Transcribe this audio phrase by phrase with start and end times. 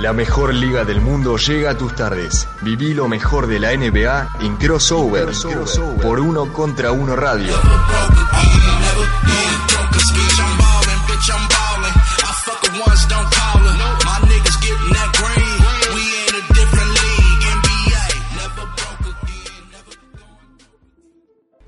[0.00, 2.48] La mejor liga del mundo llega a tus tardes.
[2.62, 5.28] Viví lo mejor de la NBA en Crossover,
[6.02, 7.52] por uno contra uno radio.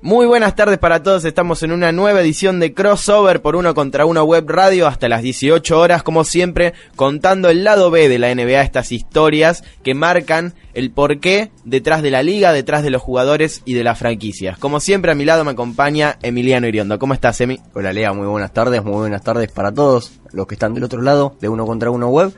[0.03, 4.05] Muy buenas tardes para todos, estamos en una nueva edición de Crossover por uno contra
[4.05, 8.35] uno web radio hasta las 18 horas, como siempre, contando el lado B de la
[8.35, 13.61] NBA, estas historias que marcan el porqué detrás de la liga, detrás de los jugadores
[13.63, 14.57] y de las franquicias.
[14.57, 16.99] Como siempre, a mi lado me acompaña Emiliano Iriondo.
[16.99, 17.61] ¿Cómo estás, Emi?
[17.73, 21.01] Hola, Lea, muy buenas tardes, muy buenas tardes para todos los que están del otro
[21.01, 22.33] lado de uno contra uno web.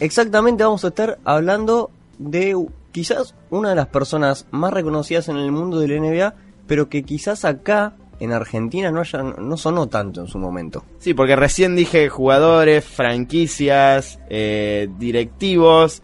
[0.00, 2.54] Exactamente, vamos a estar hablando de
[2.92, 7.02] quizás una de las personas más reconocidas en el mundo de la NBA pero que
[7.02, 10.84] quizás acá en Argentina no, haya, no sonó tanto en su momento.
[10.98, 16.02] Sí, porque recién dije jugadores, franquicias, eh, directivos,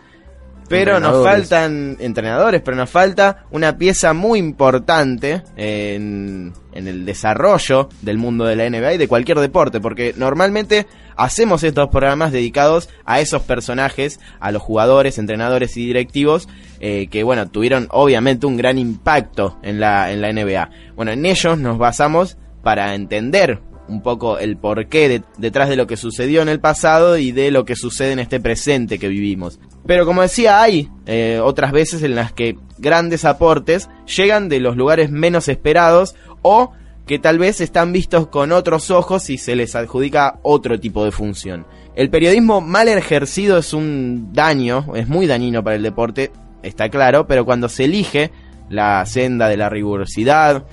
[0.69, 7.89] pero nos faltan entrenadores, pero nos falta una pieza muy importante en, en, el desarrollo
[8.03, 12.89] del mundo de la NBA y de cualquier deporte, porque normalmente hacemos estos programas dedicados
[13.05, 16.49] a esos personajes, a los jugadores, entrenadores y directivos,
[16.81, 20.71] eh, que bueno, tuvieron obviamente un gran impacto en la, en la NBA.
[20.97, 25.97] Bueno, en ellos nos basamos para entender un poco el porqué detrás de lo que
[25.97, 29.59] sucedió en el pasado y de lo que sucede en este presente que vivimos.
[29.87, 34.77] Pero como decía, hay eh, otras veces en las que grandes aportes llegan de los
[34.77, 36.73] lugares menos esperados o
[37.07, 41.13] que tal vez están vistos con otros ojos y se les adjudica otro tipo de
[41.13, 41.67] función.
[41.95, 46.33] El periodismo mal ejercido es un daño, es muy dañino para el deporte,
[46.63, 48.31] está claro, pero cuando se elige
[48.71, 50.65] la senda de la rigurosidad,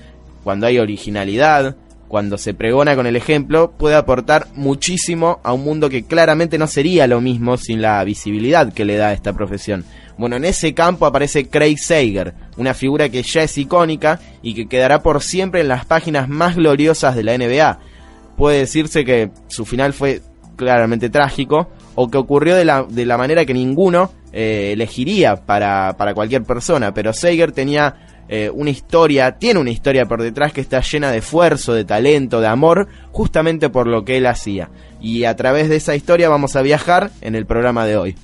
[0.42, 1.76] cuando hay originalidad,
[2.12, 6.66] cuando se pregona con el ejemplo, puede aportar muchísimo a un mundo que claramente no
[6.66, 9.86] sería lo mismo sin la visibilidad que le da esta profesión.
[10.18, 14.68] Bueno, en ese campo aparece Craig Sager, una figura que ya es icónica y que
[14.68, 17.78] quedará por siempre en las páginas más gloriosas de la NBA.
[18.36, 20.20] Puede decirse que su final fue
[20.56, 25.96] claramente trágico o que ocurrió de la, de la manera que ninguno eh, elegiría para,
[25.96, 30.60] para cualquier persona, pero Sager tenía eh, una historia, tiene una historia por detrás que
[30.60, 34.70] está llena de esfuerzo, de talento, de amor, justamente por lo que él hacía.
[35.00, 38.16] Y a través de esa historia vamos a viajar en el programa de hoy.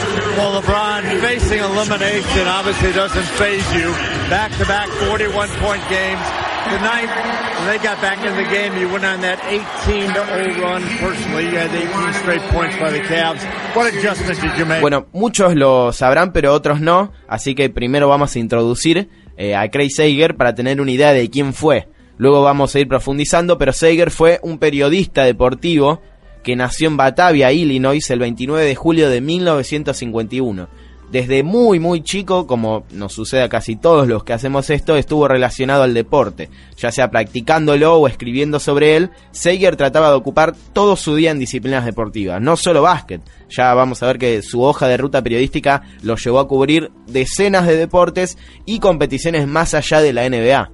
[14.80, 17.12] Bueno, muchos lo sabrán, pero otros no.
[17.26, 21.30] Así que primero vamos a introducir eh, a Craig Sager para tener una idea de
[21.30, 21.88] quién fue.
[22.18, 26.02] Luego vamos a ir profundizando, pero Sager fue un periodista deportivo
[26.42, 30.68] que nació en Batavia, Illinois, el 29 de julio de 1951
[31.10, 35.28] desde muy muy chico, como nos sucede a casi todos los que hacemos esto, estuvo
[35.28, 40.96] relacionado al deporte, ya sea practicándolo o escribiendo sobre él, Seiger trataba de ocupar todo
[40.96, 44.88] su día en disciplinas deportivas, no solo básquet, ya vamos a ver que su hoja
[44.88, 48.36] de ruta periodística lo llevó a cubrir decenas de deportes
[48.66, 50.70] y competiciones más allá de la NBA.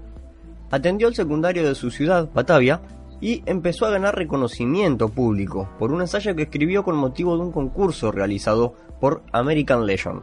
[0.70, 2.80] Atendió el secundario de su ciudad, Batavia,
[3.24, 7.52] y empezó a ganar reconocimiento público por un ensayo que escribió con motivo de un
[7.52, 10.20] concurso realizado por American Legend.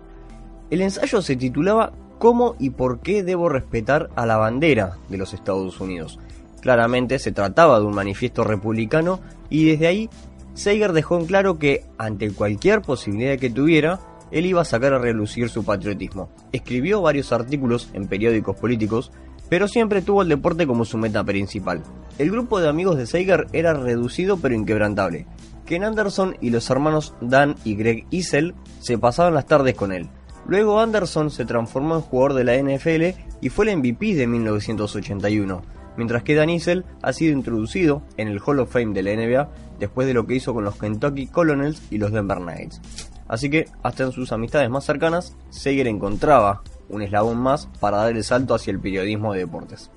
[0.69, 5.33] El ensayo se titulaba ¿Cómo y por qué debo respetar a la bandera de los
[5.33, 6.19] Estados Unidos?
[6.61, 9.19] Claramente se trataba de un manifiesto republicano
[9.49, 10.09] y desde ahí
[10.53, 14.99] Sager dejó en claro que ante cualquier posibilidad que tuviera, él iba a sacar a
[14.99, 16.29] relucir su patriotismo.
[16.51, 19.11] Escribió varios artículos en periódicos políticos
[19.51, 21.83] pero siempre tuvo el deporte como su meta principal.
[22.17, 25.27] El grupo de amigos de Seiger era reducido pero inquebrantable.
[25.65, 30.07] Ken Anderson y los hermanos Dan y Greg Isel se pasaban las tardes con él.
[30.47, 35.61] Luego Anderson se transformó en jugador de la NFL y fue el MVP de 1981,
[35.97, 39.49] mientras que Dan Isel ha sido introducido en el Hall of Fame de la NBA
[39.81, 42.79] después de lo que hizo con los Kentucky Colonels y los Denver Knights.
[43.27, 48.15] Así que hasta en sus amistades más cercanas, Seiger encontraba un eslabón más para dar
[48.15, 49.89] el salto hacia el periodismo de deportes.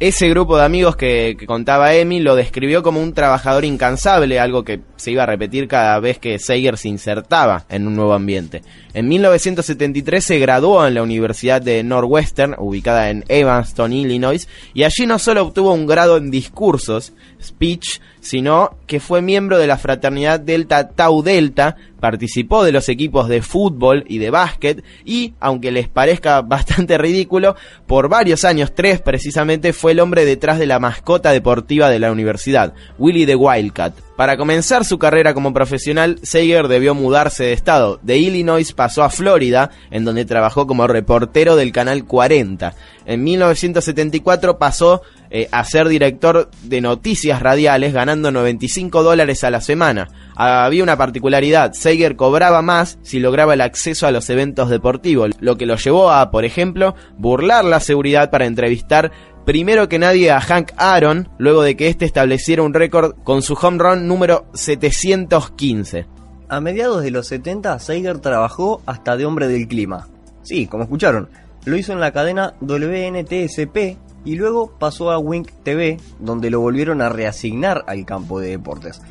[0.00, 4.80] Ese grupo de amigos que, contaba Emi lo describió como un trabajador incansable, algo que
[4.96, 8.62] se iba a repetir cada vez que Seiger se insertaba en un nuevo ambiente.
[8.92, 15.06] En 1973 se graduó en la Universidad de Northwestern, ubicada en Evanston, Illinois, y allí
[15.06, 20.40] no solo obtuvo un grado en discursos, speech, sino que fue miembro de la fraternidad
[20.40, 25.88] Delta Tau Delta, participó de los equipos de fútbol y de básquet y, aunque les
[25.88, 27.54] parezca bastante ridículo,
[27.86, 32.10] por varios años, tres precisamente, fue el hombre detrás de la mascota deportiva de la
[32.10, 33.94] universidad, Willy the Wildcat.
[34.16, 37.98] Para comenzar su carrera como profesional, Sager debió mudarse de estado.
[38.02, 42.74] De Illinois pasó a Florida, en donde trabajó como reportero del Canal 40.
[43.06, 45.02] En 1974 pasó
[45.36, 50.06] eh, a ser director de noticias radiales, ganando 95 dólares a la semana.
[50.36, 55.56] Había una particularidad, Sager cobraba más si lograba el acceso a los eventos deportivos, lo
[55.56, 59.10] que lo llevó a, por ejemplo, burlar la seguridad para entrevistar
[59.44, 63.54] primero que nadie a Hank Aaron, luego de que éste estableciera un récord con su
[63.54, 66.06] home run número 715.
[66.48, 70.06] A mediados de los 70, Sager trabajó hasta de hombre del clima.
[70.44, 71.28] Sí, como escucharon,
[71.64, 77.02] lo hizo en la cadena WNTSP y luego pasó a Wink TV, donde lo volvieron
[77.02, 79.02] a reasignar al campo de deportes.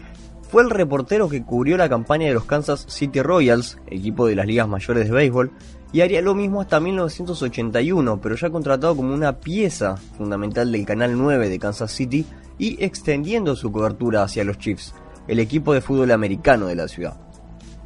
[0.49, 4.45] Fue el reportero que cubrió la campaña de los Kansas City Royals, equipo de las
[4.45, 5.51] ligas mayores de béisbol,
[5.91, 11.17] y haría lo mismo hasta 1981, pero ya contratado como una pieza fundamental del Canal
[11.17, 12.25] 9 de Kansas City
[12.57, 14.93] y extendiendo su cobertura hacia los Chiefs,
[15.27, 17.19] el equipo de fútbol americano de la ciudad.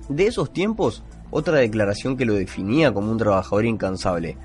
[0.09, 4.37] De esos tiempos, otra declaración que lo definía como un trabajador incansable.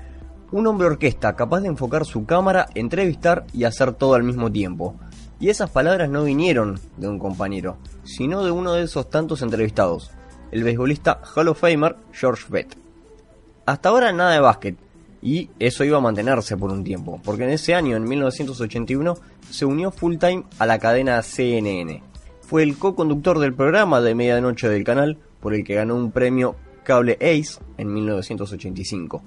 [0.53, 4.93] Un hombre orquesta capaz de enfocar su cámara, entrevistar y hacer todo al mismo tiempo.
[5.39, 10.11] Y esas palabras no vinieron de un compañero, sino de uno de esos tantos entrevistados,
[10.51, 12.77] el beisbolista Hall of Famer George Vett.
[13.65, 14.77] Hasta ahora nada de básquet,
[15.23, 19.15] y eso iba a mantenerse por un tiempo, porque en ese año, en 1981,
[19.49, 22.03] se unió full time a la cadena CNN.
[22.41, 26.55] Fue el co-conductor del programa de medianoche del canal, por el que ganó un premio
[26.83, 29.23] Cable Ace en 1985.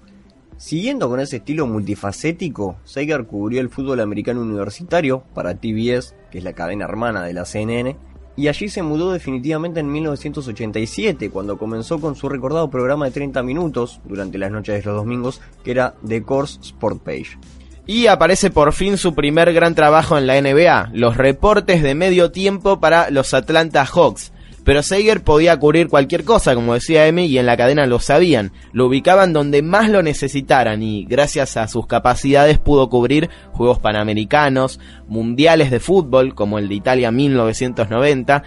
[0.58, 6.44] Siguiendo con ese estilo multifacético, Sager cubrió el fútbol americano universitario para TBS, que es
[6.44, 7.96] la cadena hermana de la CNN,
[8.36, 13.42] y allí se mudó definitivamente en 1987, cuando comenzó con su recordado programa de 30
[13.42, 17.38] minutos durante las noches de los domingos, que era The Course Sport Page.
[17.86, 22.32] Y aparece por fin su primer gran trabajo en la NBA, los reportes de medio
[22.32, 24.32] tiempo para los Atlanta Hawks,
[24.66, 28.50] pero Sager podía cubrir cualquier cosa, como decía Emi, y en la cadena lo sabían.
[28.72, 34.80] Lo ubicaban donde más lo necesitaran y gracias a sus capacidades pudo cubrir Juegos Panamericanos,
[35.06, 38.42] Mundiales de Fútbol, como el de Italia 1990,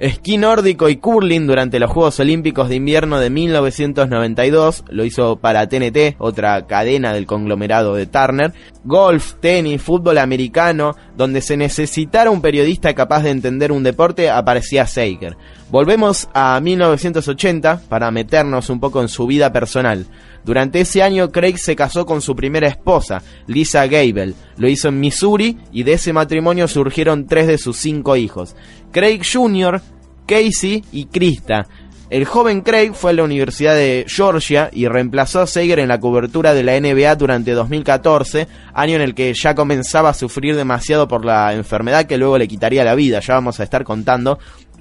[0.00, 5.68] esquí nórdico y curling durante los Juegos Olímpicos de Invierno de 1992, lo hizo para
[5.68, 8.52] TNT, otra cadena del conglomerado de Turner,
[8.82, 14.86] golf, tenis, fútbol americano, donde se necesitara un periodista capaz de entender un deporte, aparecía
[14.86, 15.36] Sager.
[15.70, 20.06] Volvemos a 1980 para meternos un poco en su vida personal.
[20.44, 24.34] Durante ese año Craig se casó con su primera esposa, Lisa Gable.
[24.56, 28.56] Lo hizo en Missouri y de ese matrimonio surgieron tres de sus cinco hijos.
[28.92, 29.80] Craig Jr.,
[30.26, 31.66] Casey y Krista.
[32.10, 36.00] El joven Craig fue a la Universidad de Georgia y reemplazó a Sager en la
[36.00, 41.06] cobertura de la NBA durante 2014, año en el que ya comenzaba a sufrir demasiado
[41.06, 43.20] por la enfermedad que luego le quitaría la vida.
[43.20, 44.40] Ya vamos a estar contando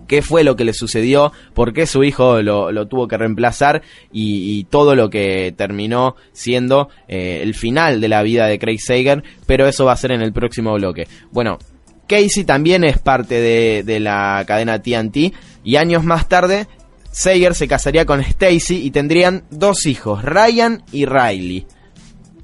[0.09, 4.65] qué fue lo que le sucedió, por qué su hijo lo, tuvo que reemplazar y,
[4.65, 9.67] todo lo que terminó siendo eh, el final de la vida de Craig Sager, pero
[9.67, 11.07] eso va a ser en el próximo bloque.
[11.31, 11.59] Bueno,
[12.07, 15.33] Casey también es parte de, la cadena TNT
[15.63, 16.67] y años más tarde
[17.11, 21.65] Sager se casaría con Stacy y tendrían dos hijos, Ryan y Riley.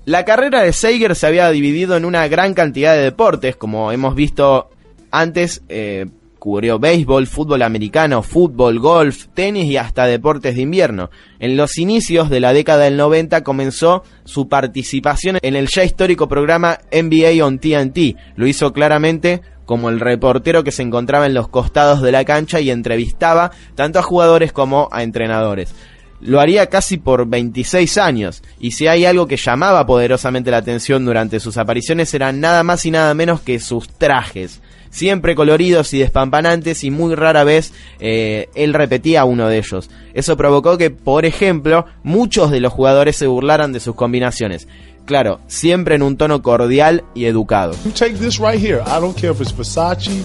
[0.06, 4.14] La carrera de Sager se había dividido en una gran cantidad de deportes, como hemos
[4.14, 4.70] visto
[5.10, 6.06] antes, eh,
[6.46, 11.10] cubrió béisbol, fútbol americano, fútbol, golf, tenis y hasta deportes de invierno.
[11.40, 16.28] En los inicios de la década del 90 comenzó su participación en el ya histórico
[16.28, 18.16] programa NBA on TNT.
[18.36, 22.60] Lo hizo claramente como el reportero que se encontraba en los costados de la cancha
[22.60, 25.74] y entrevistaba tanto a jugadores como a entrenadores.
[26.22, 31.06] Lo haría casi por 26 años, y si hay algo que llamaba poderosamente la atención
[31.06, 34.62] durante sus apariciones eran nada más y nada menos que sus trajes
[34.96, 39.90] siempre coloridos y despampanantes y muy rara vez eh, él repetía uno de ellos.
[40.14, 44.70] Eso provocó que, por ejemplo, muchos de los jugadores se burlaran de sus combinaciones.
[45.04, 47.74] Claro, siempre en un tono cordial y educado.
[47.84, 48.82] You take this right here.
[48.88, 50.24] I don't care if it's Versace,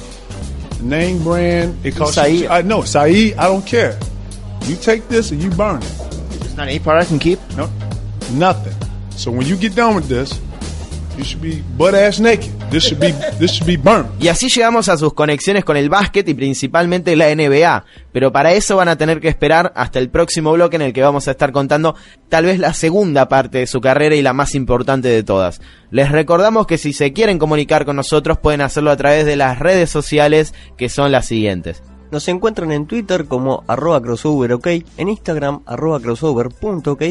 [0.81, 2.47] name brand, it costs Saeed.
[2.49, 3.99] I no, Saeed, I don't care.
[4.69, 5.91] You take this and you burn it.
[6.43, 7.41] It's not any part I can keep?
[7.57, 7.69] No,
[8.33, 8.75] nothing.
[9.17, 10.41] So when you get done with this,
[11.21, 12.51] You should be butt ass naked.
[12.71, 14.09] This should be this should be burnt.
[14.19, 17.85] Y así llegamos a sus conexiones con el básquet y principalmente la NBA.
[18.11, 21.03] Pero para eso van a tener que esperar hasta el próximo bloque en el que
[21.03, 21.95] vamos a estar contando
[22.31, 25.61] tal vez la segunda parte de su carrera y la más importante de todas.
[25.91, 29.59] Les recordamos que si se quieren comunicar con nosotros pueden hacerlo a través de las
[29.59, 31.83] redes sociales que son las siguientes.
[32.11, 37.03] Nos encuentran en Twitter como arroba crossover ok, en Instagram arroba crossover.ok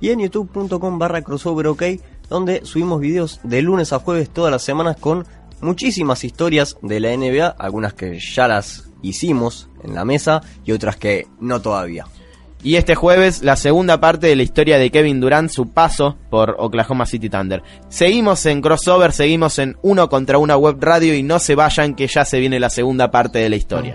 [0.00, 1.82] y en youtube.com barra crossover ok,
[2.28, 5.26] donde subimos videos de lunes a jueves todas las semanas con
[5.60, 10.96] muchísimas historias de la NBA, algunas que ya las hicimos en la mesa y otras
[10.96, 12.06] que no todavía.
[12.62, 16.56] Y este jueves la segunda parte de la historia de Kevin Durant, su paso por
[16.58, 17.62] Oklahoma City Thunder.
[17.88, 22.08] Seguimos en crossover, seguimos en uno contra una web radio y no se vayan que
[22.08, 23.94] ya se viene la segunda parte de la historia.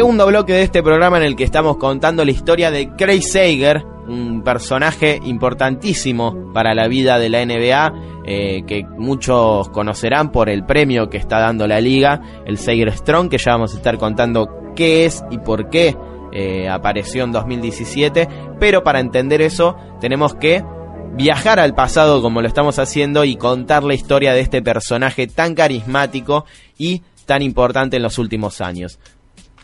[0.00, 3.84] Segundo bloque de este programa en el que estamos contando la historia de Craig Sager,
[4.08, 10.64] un personaje importantísimo para la vida de la NBA, eh, que muchos conocerán por el
[10.64, 14.48] premio que está dando la liga, el Sager Strong, que ya vamos a estar contando
[14.74, 15.94] qué es y por qué
[16.32, 18.26] eh, apareció en 2017,
[18.58, 20.64] pero para entender eso tenemos que
[21.12, 25.54] viajar al pasado como lo estamos haciendo y contar la historia de este personaje tan
[25.54, 26.46] carismático
[26.78, 28.98] y tan importante en los últimos años.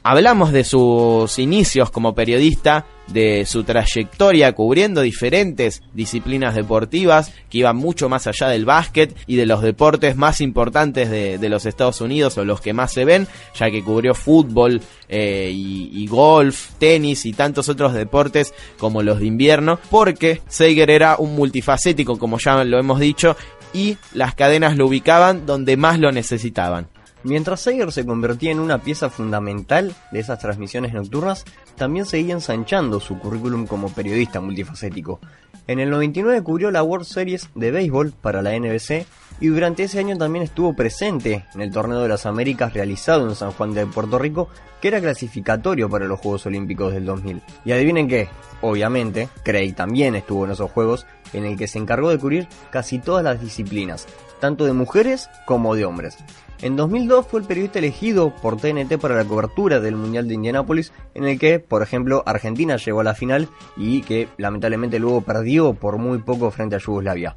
[0.09, 7.77] Hablamos de sus inicios como periodista, de su trayectoria cubriendo diferentes disciplinas deportivas que iban
[7.77, 12.39] mucho más allá del básquet y de los deportes más importantes de, los Estados Unidos
[12.39, 13.27] o los que más se ven,
[13.59, 19.27] ya que cubrió fútbol eh, y, golf, tenis y tantos otros deportes como los de
[19.27, 23.37] invierno, porque Seiger era un multifacético, como ya lo hemos dicho,
[23.73, 26.87] y las cadenas lo ubicaban donde más lo necesitaban.
[27.27, 33.01] Mientras Sager se convertía en una pieza fundamental de esas transmisiones nocturnas, también seguía ensanchando
[33.01, 35.19] su currículum como periodista multifacético.
[35.67, 39.07] En el 99 cubrió la World Series de béisbol para la NBC
[39.41, 43.35] y durante ese año también estuvo presente en el Torneo de las Américas realizado en
[43.35, 44.49] San Juan de Puerto Rico,
[44.81, 47.43] que era clasificatorio para los Juegos Olímpicos del 2000.
[47.65, 48.29] Y adivinen qué,
[48.61, 53.01] obviamente, Craig también estuvo en esos Juegos, en el que se encargó de cubrir casi
[53.01, 54.07] todas las disciplinas,
[54.41, 56.17] tanto de mujeres como de hombres.
[56.63, 60.93] En 2002 fue el periodista elegido por TNT para la cobertura del Mundial de Indianápolis,
[61.15, 65.75] en el que, por ejemplo, Argentina llegó a la final y que lamentablemente luego perdió
[65.75, 67.37] por muy poco frente a Yugoslavia.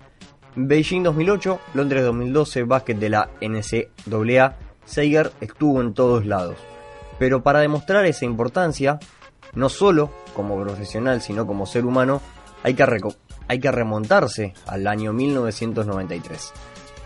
[0.55, 6.55] Beijing 2008, Londres 2012, básquet de la NCAA, Seiger estuvo en todos lados.
[7.19, 8.99] Pero para demostrar esa importancia,
[9.53, 12.21] no solo como profesional, sino como ser humano,
[12.63, 12.85] hay que,
[13.47, 16.53] hay que remontarse al año 1993.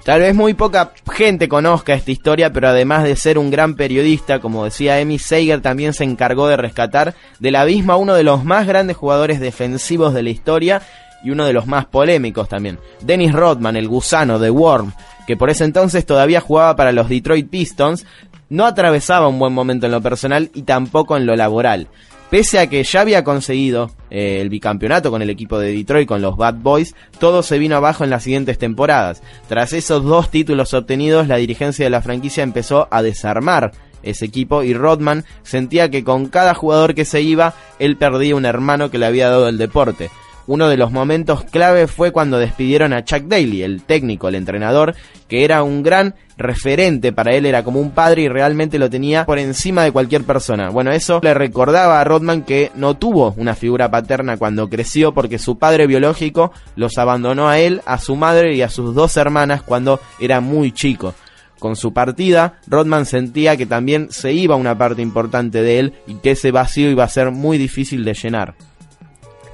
[0.03, 4.39] Tal vez muy poca gente conozca esta historia, pero además de ser un gran periodista,
[4.39, 8.43] como decía Emi Seiger, también se encargó de rescatar del abismo a uno de los
[8.43, 10.81] más grandes jugadores defensivos de la historia
[11.23, 12.79] y uno de los más polémicos también.
[12.99, 14.91] Dennis Rodman, el gusano de Worm,
[15.25, 18.05] que por ese entonces todavía jugaba para los Detroit Pistons,
[18.49, 21.87] no atravesaba un buen momento en lo personal y tampoco en lo laboral.
[22.33, 26.23] Pese a que ya había conseguido eh, el bicampeonato con el equipo de Detroit, con
[26.23, 29.21] los Bad Boys, todo se vino abajo en las siguientes temporadas.
[29.47, 34.63] Tras esos dos títulos obtenidos, la dirigencia de la franquicia empezó a desarmar ese equipo
[34.63, 38.97] y Rodman sentía que con cada jugador que se iba, él perdía un hermano que
[38.97, 40.09] le había dado el deporte.
[40.45, 44.93] Uno de los momentos clave fue cuando despidieron a Chuck Daly, el técnico, el entrenador,
[45.29, 49.25] que era un gran referente para él, era como un padre y realmente lo tenía
[49.25, 50.69] por encima de cualquier persona.
[50.69, 55.39] Bueno, eso le recordaba a Rodman que no tuvo una figura paterna cuando creció porque
[55.39, 59.61] su padre biológico los abandonó a él, a su madre y a sus dos hermanas
[59.61, 61.13] cuando era muy chico.
[61.59, 66.15] Con su partida, Rodman sentía que también se iba una parte importante de él y
[66.15, 68.55] que ese vacío iba a ser muy difícil de llenar.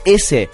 [0.05, 0.49] Ese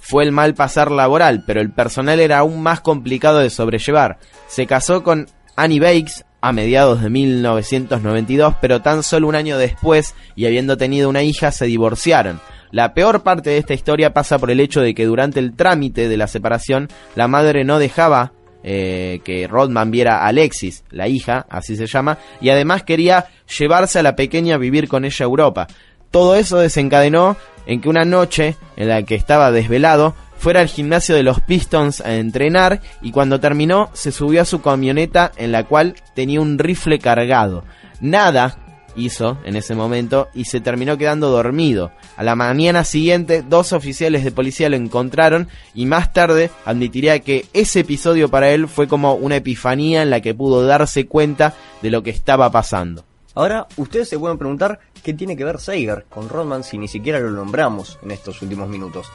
[0.00, 4.18] fue el mal pasar laboral, pero el personal era aún más complicado de sobrellevar.
[4.46, 5.26] Se casó con
[5.56, 11.08] Annie Bakes a mediados de 1992, pero tan solo un año después, y habiendo tenido
[11.08, 12.40] una hija, se divorciaron.
[12.70, 16.08] La peor parte de esta historia pasa por el hecho de que durante el trámite
[16.08, 21.46] de la separación, la madre no dejaba eh, que Rodman viera a Alexis, la hija,
[21.48, 23.26] así se llama, y además quería
[23.58, 25.66] llevarse a la pequeña a vivir con ella a Europa.
[26.10, 27.36] Todo eso desencadenó
[27.68, 32.00] en que una noche en la que estaba desvelado fuera al gimnasio de los Pistons
[32.00, 36.58] a entrenar y cuando terminó se subió a su camioneta en la cual tenía un
[36.58, 37.64] rifle cargado.
[38.00, 38.58] Nada
[38.96, 41.92] hizo en ese momento y se terminó quedando dormido.
[42.16, 47.46] A la mañana siguiente dos oficiales de policía lo encontraron y más tarde admitiría que
[47.52, 51.90] ese episodio para él fue como una epifanía en la que pudo darse cuenta de
[51.90, 53.07] lo que estaba pasando.
[53.38, 57.20] Ahora, ustedes se pueden preguntar qué tiene que ver Seiger con Rodman si ni siquiera
[57.20, 59.12] lo nombramos en estos últimos minutos.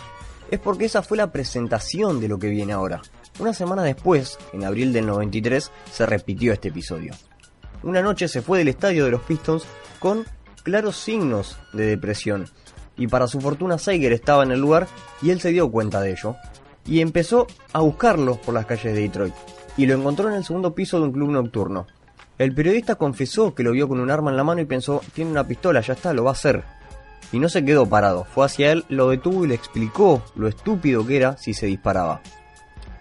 [0.49, 3.01] Es porque esa fue la presentación de lo que viene ahora.
[3.39, 7.13] Una semana después, en abril del 93, se repitió este episodio.
[7.83, 9.65] Una noche se fue del estadio de los Pistons
[9.99, 10.23] con
[10.63, 12.45] claros signos de depresión.
[12.95, 14.87] Y para su fortuna Seiger estaba en el lugar
[15.21, 16.37] y él se dio cuenta de ello.
[16.85, 19.33] Y empezó a buscarlo por las calles de Detroit.
[19.75, 21.87] Y lo encontró en el segundo piso de un club nocturno.
[22.37, 25.31] El periodista confesó que lo vio con un arma en la mano y pensó, tiene
[25.31, 26.63] una pistola, ya está, lo va a hacer.
[27.31, 31.05] Y no se quedó parado, fue hacia él, lo detuvo y le explicó lo estúpido
[31.05, 32.21] que era si se disparaba.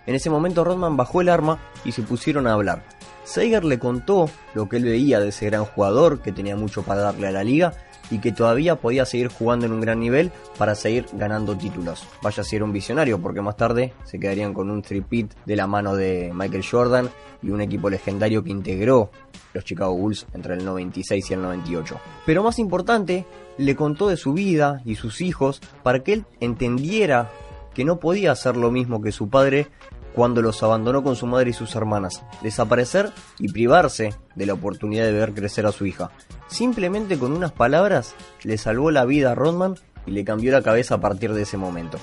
[0.07, 2.85] En ese momento Rodman bajó el arma y se pusieron a hablar.
[3.25, 7.03] Seiger le contó lo que él veía de ese gran jugador que tenía mucho para
[7.03, 7.73] darle a la liga
[8.13, 12.05] y que todavía podía seguir jugando en un gran nivel para seguir ganando títulos.
[12.23, 15.67] Vaya si era un visionario, porque más tarde se quedarían con un tripit de la
[15.67, 17.09] mano de Michael Jordan
[17.43, 19.11] y un equipo legendario que integró
[19.55, 21.99] los Chicago Bulls entre el 96 y el 98.
[22.27, 23.25] Pero más importante,
[23.57, 27.31] le contó de su vida y sus hijos para que él entendiera
[27.73, 29.69] que no podía hacer lo mismo que su padre
[30.15, 35.05] cuando los abandonó con su madre y sus hermanas, desaparecer y privarse de la oportunidad
[35.05, 36.11] de ver crecer a su hija.
[36.49, 40.97] Simplemente con unas palabras le salvó la vida a Rodman y le cambió la cabeza
[40.97, 41.99] a partir de ese momento.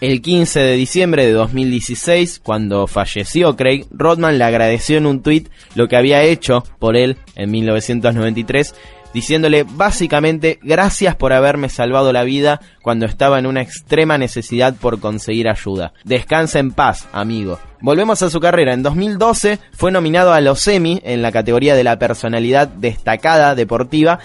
[0.00, 5.48] El 15 de diciembre de 2016, cuando falleció Craig, Rodman le agradeció en un tuit
[5.74, 8.76] lo que había hecho por él en 1993
[9.18, 15.00] diciéndole básicamente gracias por haberme salvado la vida cuando estaba en una extrema necesidad por
[15.00, 15.92] conseguir ayuda.
[16.04, 17.58] Descansa en paz, amigo.
[17.80, 18.74] Volvemos a su carrera.
[18.74, 24.20] En 2012 fue nominado a los Emmy en la categoría de la personalidad destacada deportiva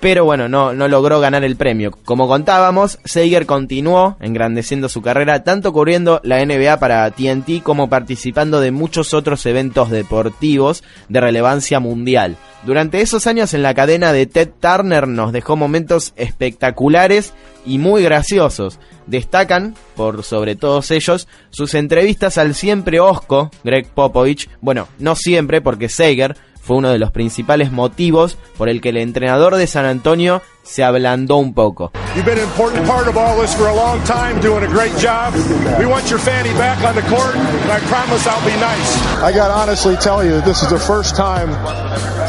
[0.00, 1.90] pero bueno, no, no logró ganar el premio.
[2.04, 8.60] Como contábamos, Seiger continuó engrandeciendo su carrera tanto cubriendo la NBA para TNT como participando
[8.60, 12.36] de muchos otros eventos deportivos de relevancia mundial.
[12.64, 17.32] Durante esos años en la cadena de Ted Turner nos dejó momentos espectaculares
[17.64, 18.80] y muy graciosos.
[19.06, 25.60] Destacan, por sobre todos ellos, sus entrevistas al siempre osco Greg Popovich, bueno, no siempre
[25.60, 26.36] porque Sager
[26.68, 30.84] fue uno de los principales motivos por el que el entrenador de San Antonio se
[30.84, 31.92] ablandó un poco.
[32.14, 34.92] You've been an important part of all this for a long time, doing a great
[34.98, 35.32] job.
[35.78, 39.22] We want your fanny back on the court, and I promise I'll be nice.
[39.22, 41.48] I got honestly tell you that this is the first time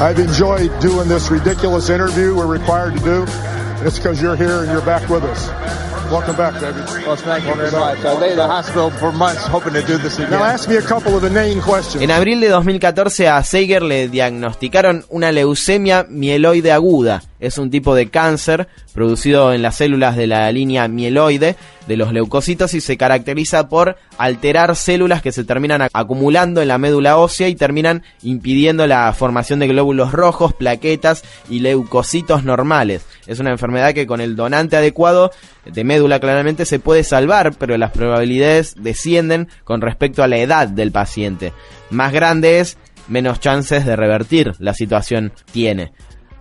[0.01, 3.25] I've enjoyed doing this ridiculous interview we're required to do.
[3.25, 5.88] And it's because you're here and you're back with us.
[6.11, 6.79] Welcome back, baby.
[7.05, 7.99] Well, thank you very much.
[8.03, 10.31] I lay the hospital for months hoping to do this again.
[10.31, 12.01] Now ask me a couple of inane questions.
[12.01, 17.95] En abril de 2014 a Seiger le diagnosticaron una leucemia mieloide aguda es un tipo
[17.95, 21.55] de cáncer producido en las células de la línea mieloide
[21.87, 26.77] de los leucocitos y se caracteriza por alterar células que se terminan acumulando en la
[26.77, 33.05] médula ósea y terminan impidiendo la formación de glóbulos rojos, plaquetas y leucocitos normales.
[33.25, 35.31] Es una enfermedad que con el donante adecuado
[35.65, 40.67] de médula claramente se puede salvar, pero las probabilidades descienden con respecto a la edad
[40.67, 41.53] del paciente.
[41.89, 45.91] Más grande es, menos chances de revertir la situación tiene.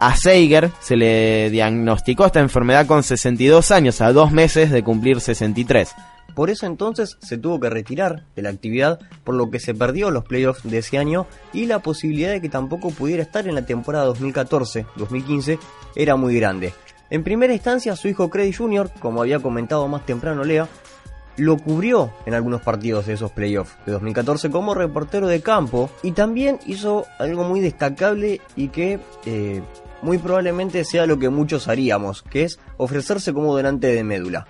[0.00, 5.20] A Seiger se le diagnosticó esta enfermedad con 62 años, a dos meses de cumplir
[5.20, 5.92] 63.
[6.36, 10.12] Por eso entonces se tuvo que retirar de la actividad, por lo que se perdió
[10.12, 13.66] los playoffs de ese año y la posibilidad de que tampoco pudiera estar en la
[13.66, 15.58] temporada 2014-2015
[15.96, 16.72] era muy grande.
[17.10, 20.68] En primera instancia, su hijo Creddy Jr., como había comentado más temprano Lea,
[21.38, 26.12] lo cubrió en algunos partidos de esos playoffs de 2014 como reportero de campo y
[26.12, 29.62] también hizo algo muy destacable y que eh,
[30.02, 34.46] muy probablemente sea lo que muchos haríamos, que es ofrecerse como donante de médula.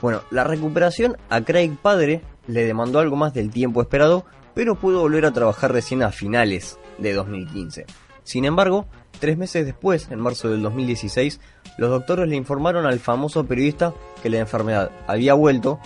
[0.00, 5.00] Bueno, la recuperación a Craig padre le demandó algo más del tiempo esperado, pero pudo
[5.00, 7.86] volver a trabajar recién a finales de 2015.
[8.24, 8.86] Sin embargo,
[9.20, 11.40] tres meses después, en marzo del 2016,
[11.78, 15.78] los doctores le informaron al famoso periodista que la enfermedad había vuelto,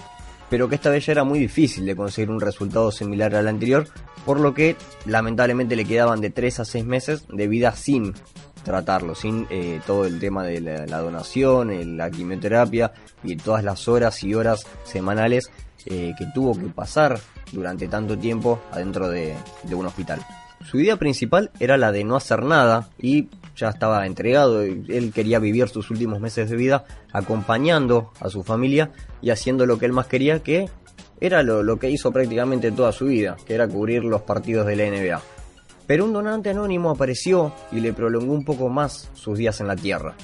[0.49, 3.87] pero que esta vez ya era muy difícil de conseguir un resultado similar al anterior,
[4.25, 8.15] por lo que lamentablemente le quedaban de 3 a 6 meses de vida sin
[8.67, 14.25] tratarlo, sin eh, todo el tema de la, donación, la quimioterapia y todas las horas
[14.25, 15.53] y horas semanales
[15.87, 17.21] eh, que tuvo que pasar
[17.53, 19.37] durante tanto tiempo adentro de,
[19.71, 20.21] un hospital.
[20.69, 25.39] Su idea principal era la de no hacer nada y ya estaba entregado, él quería
[25.39, 28.91] vivir sus últimos meses de vida acompañando a su familia
[29.23, 30.69] y haciendo lo que él más quería, que
[31.21, 34.75] era lo, lo que hizo prácticamente toda su vida, que era cubrir los partidos de
[34.75, 35.36] la NBA
[35.87, 39.77] pero un donante anónimo apareció y le prolongó un poco más sus días en la
[39.77, 40.15] Tierra.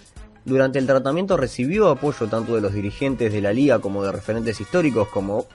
[0.44, 4.60] Durante el tratamiento recibió apoyo tanto de los dirigentes de la liga como de referentes
[4.60, 5.46] históricos como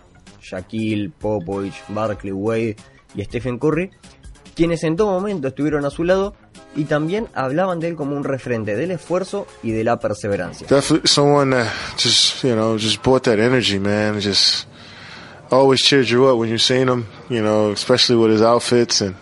[0.41, 2.77] Shaquille, Popovich, Barkley, Wade
[3.13, 3.91] y Stephen Curry,
[4.55, 6.35] quienes en todo momento estuvieron a su lado
[6.75, 10.67] y también hablaban de él como un referente del esfuerzo y de la perseverancia.
[11.05, 11.67] someone that
[11.97, 14.21] just, you know, just brought that energy, man.
[14.21, 14.67] Just
[15.51, 19.15] always cheered you up when you seen him, you know, especially with his outfits and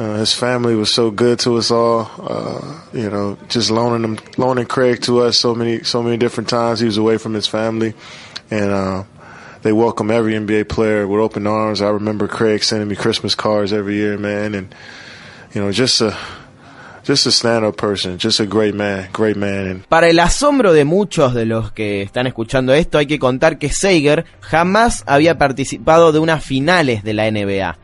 [0.00, 2.10] Uh, his family was so good to us all.
[2.18, 6.48] Uh, you know, just loaning him, loaning Craig to us so many, so many different
[6.48, 6.80] times.
[6.80, 7.92] He was away from his family,
[8.50, 9.04] and uh,
[9.60, 11.82] they welcome every NBA player with open arms.
[11.82, 14.74] I remember Craig sending me Christmas cards every year, man, and
[15.52, 16.16] you know, just a
[17.04, 19.84] just a stand-up person, just a great man, great man.
[19.86, 23.68] Para el asombro de muchos de los que están escuchando esto, hay que contar que
[23.68, 27.76] Sager jamás había participado de unas finales de la NBA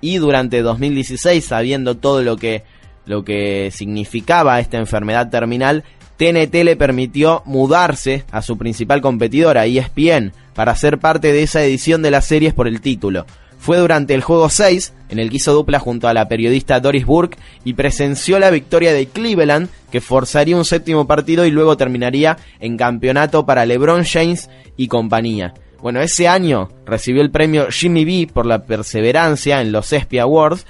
[0.00, 2.62] y durante 2016, sabiendo todo lo que,
[3.06, 5.84] lo que significaba esta enfermedad terminal,
[6.16, 12.02] TNT le permitió mudarse a su principal competidora, ESPN, para ser parte de esa edición
[12.02, 13.24] de las series por el título.
[13.58, 17.06] Fue durante el juego 6, en el que hizo dupla junto a la periodista Doris
[17.06, 22.36] Burke y presenció la victoria de Cleveland, que forzaría un séptimo partido y luego terminaría
[22.60, 25.54] en campeonato para LeBron James y compañía.
[25.80, 30.66] Bueno, ese año recibió el premio Jimmy B por la perseverancia en los ESPY Awards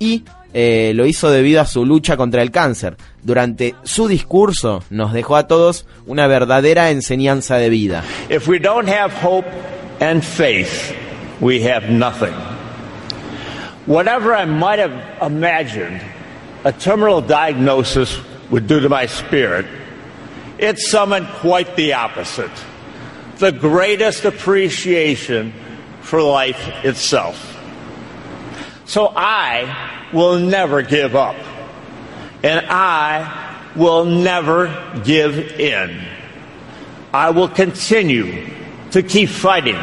[0.00, 2.96] y eh, lo hizo debido a su lucha contra el cáncer.
[3.22, 8.02] Durante su discurso nos dejó a todos una verdadera enseñanza de vida.
[8.30, 9.46] If we don't have hope
[10.00, 10.92] and faith,
[11.40, 12.34] we have nothing.
[13.86, 14.92] Whatever I might have
[15.22, 16.00] imagined,
[16.64, 18.18] a terminal diagnosis
[18.50, 19.66] would do to my spirit,
[20.58, 22.50] it summoned quite the opposite
[23.38, 25.52] the greatest appreciation
[26.00, 27.56] for life itself.
[28.84, 31.36] So I will never give up,
[32.42, 36.00] and I will never give in.
[37.12, 38.46] I will continue
[38.90, 39.78] to keep fighting,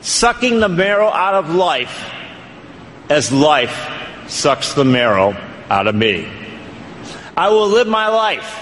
[0.00, 2.10] sucking the marrow out of life
[3.08, 3.94] as life
[4.26, 5.36] sucks the marrow
[5.70, 6.28] out of me.
[7.36, 8.58] I will live my life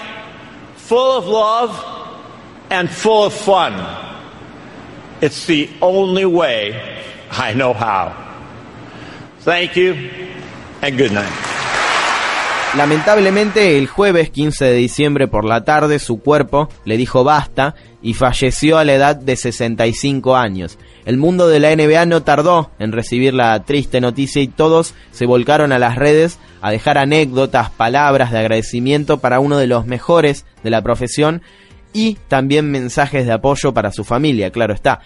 [0.75, 1.96] full of love
[2.69, 3.73] and full of fun.
[5.21, 8.13] It's the only way I know how.
[9.39, 9.95] Thank you
[10.81, 11.31] and good night.
[12.75, 18.13] Lamentablemente, el jueves 15 de diciembre por la tarde, su cuerpo le dijo basta y
[18.13, 20.77] falleció a la edad de 65 años.
[21.05, 25.25] El mundo de la NBA no tardó en recibir la triste noticia y todos se
[25.25, 30.45] volcaron a las redes a dejar anécdotas, palabras de agradecimiento para uno de los mejores
[30.63, 31.41] de la profesión
[31.93, 34.99] y también mensajes de apoyo para su familia, claro está.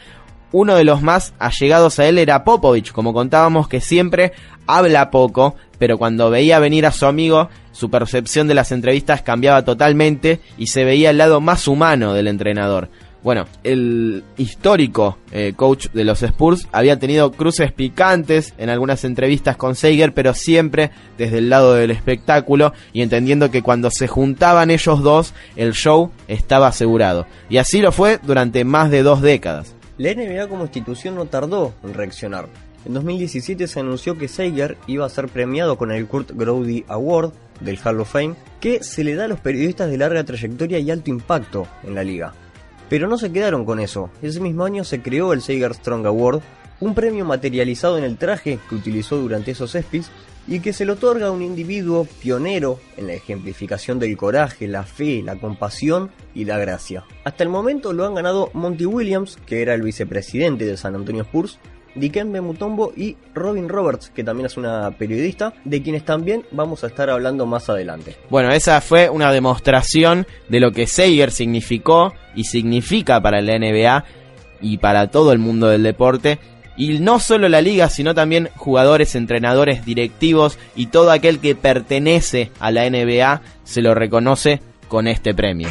[0.51, 4.33] Uno de los más allegados a él era Popovich, como contábamos que siempre
[4.67, 9.63] habla poco, pero cuando veía venir a su amigo, su percepción de las entrevistas cambiaba
[9.63, 12.89] totalmente y se veía el lado más humano del entrenador.
[13.23, 19.57] Bueno, el histórico eh, coach de los Spurs había tenido cruces picantes en algunas entrevistas
[19.57, 24.71] con Seiger, pero siempre desde el lado del espectáculo y entendiendo que cuando se juntaban
[24.71, 27.27] ellos dos, el show estaba asegurado.
[27.47, 29.75] Y así lo fue durante más de dos décadas.
[29.99, 32.47] La NBA como institución no tardó en reaccionar.
[32.85, 37.33] En 2017 se anunció que Seiger iba a ser premiado con el Kurt Grody Award
[37.59, 40.89] del Hall of Fame, que se le da a los periodistas de larga trayectoria y
[40.89, 42.33] alto impacto en la liga.
[42.91, 44.09] Pero no se quedaron con eso.
[44.21, 46.41] Ese mismo año se creó el Seiger Strong Award,
[46.81, 50.11] un premio materializado en el traje que utilizó durante esos ESPYs
[50.45, 54.83] y que se le otorga a un individuo pionero en la ejemplificación del coraje, la
[54.83, 57.05] fe, la compasión y la gracia.
[57.23, 61.21] Hasta el momento lo han ganado Monty Williams, que era el vicepresidente de San Antonio
[61.21, 61.59] Spurs,
[61.95, 66.87] Dikembe Mutombo y Robin Roberts, que también es una periodista, de quienes también vamos a
[66.87, 68.17] estar hablando más adelante.
[68.29, 74.05] Bueno, esa fue una demostración de lo que Seiger significó y significa para la NBA
[74.61, 76.39] y para todo el mundo del deporte
[76.77, 82.51] y no solo la liga, sino también jugadores, entrenadores, directivos y todo aquel que pertenece
[82.59, 85.69] a la NBA se lo reconoce con este premio.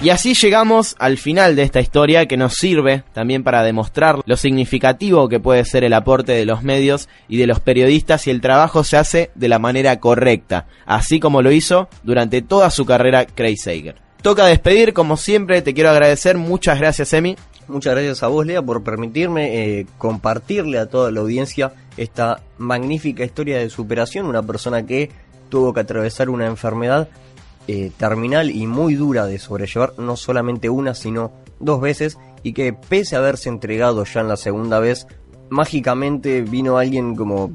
[0.00, 4.36] Y así llegamos al final de esta historia que nos sirve también para demostrar lo
[4.36, 8.40] significativo que puede ser el aporte de los medios y de los periodistas si el
[8.40, 13.26] trabajo se hace de la manera correcta, así como lo hizo durante toda su carrera
[13.26, 13.96] Craig Sager.
[14.22, 16.38] Toca despedir, como siempre, te quiero agradecer.
[16.38, 17.36] Muchas gracias, Emi.
[17.66, 23.24] Muchas gracias a vos, Lea, por permitirme eh, compartirle a toda la audiencia esta magnífica
[23.24, 24.26] historia de superación.
[24.26, 25.10] Una persona que
[25.48, 27.08] tuvo que atravesar una enfermedad
[27.66, 32.72] eh, terminal y muy dura de sobrellevar, no solamente una, sino dos veces, y que
[32.72, 35.06] pese a haberse entregado ya en la segunda vez,
[35.50, 37.52] mágicamente vino alguien como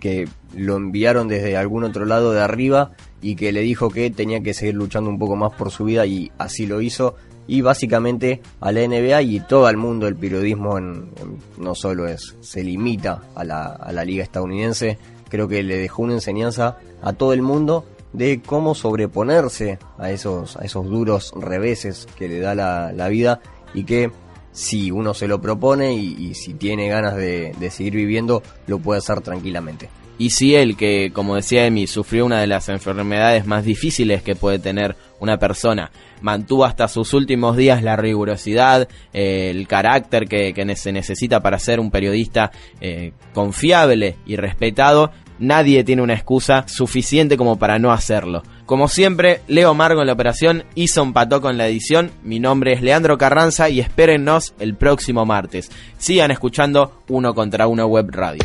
[0.00, 4.42] que lo enviaron desde algún otro lado de arriba y que le dijo que tenía
[4.42, 7.16] que seguir luchando un poco más por su vida y así lo hizo.
[7.46, 12.62] Y básicamente a la NBA y todo el mundo del periodismo no solo es, se
[12.62, 17.32] limita a la, a la liga estadounidense, creo que le dejó una enseñanza a todo
[17.32, 22.92] el mundo de cómo sobreponerse a esos, a esos duros reveses que le da la,
[22.92, 23.40] la vida
[23.74, 24.10] y que
[24.52, 28.98] si uno se lo propone y, si tiene ganas de, de seguir viviendo, lo puede
[28.98, 29.88] hacer tranquilamente.
[30.22, 34.36] Y si él, que como decía Emi, sufrió una de las enfermedades más difíciles que
[34.36, 40.54] puede tener una persona, mantuvo hasta sus últimos días la rigurosidad, eh, el carácter que,
[40.76, 47.36] se necesita para ser un periodista eh, confiable y respetado, nadie tiene una excusa suficiente
[47.36, 48.44] como para no hacerlo.
[48.64, 52.12] Como siempre, Leo Margo en la operación, hizo un pató con la edición.
[52.22, 55.72] Mi nombre es Leandro Carranza y espérennos el próximo martes.
[55.98, 58.44] Sigan escuchando Uno contra Uno Web Radio.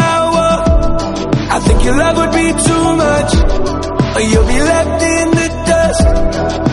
[1.83, 3.31] Your love would be too much,
[4.15, 6.70] or you'll be left in the dust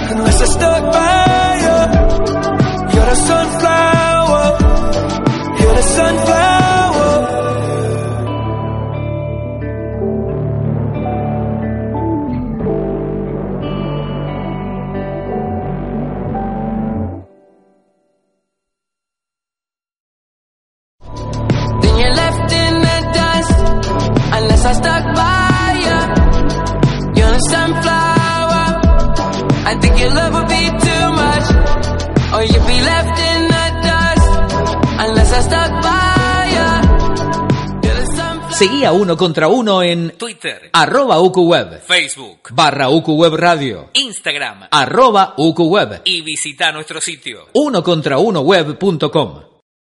[38.59, 45.35] Seguí a Uno contra Uno en Twitter, arroba UQWeb, Facebook, barra UQWeb Radio, Instagram, arroba
[45.37, 49.48] UQWeb y visita nuestro sitio, unocontraunoweb.com.